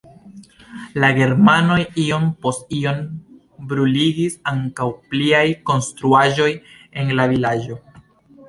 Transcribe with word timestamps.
La 1.01 1.09
germanoj 1.17 1.77
iom 2.03 2.25
post 2.45 2.73
iom 2.79 3.03
bruligis 3.73 4.39
ankaŭ 4.55 4.89
pliaj 5.13 5.45
konstruaĵoj 5.73 6.49
en 7.03 7.17
la 7.21 7.33
vilaĝo. 7.35 7.79